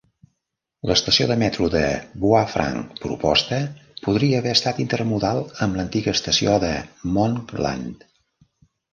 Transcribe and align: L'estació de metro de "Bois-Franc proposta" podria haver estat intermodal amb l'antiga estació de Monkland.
L'estació 0.91 1.25
de 1.31 1.35
metro 1.41 1.65
de 1.73 1.81
"Bois-Franc 2.23 2.95
proposta" 3.03 3.59
podria 4.07 4.39
haver 4.43 4.53
estat 4.59 4.79
intermodal 4.85 5.43
amb 5.65 5.77
l'antiga 5.81 6.15
estació 6.19 6.55
de 6.65 6.71
Monkland. 7.19 8.07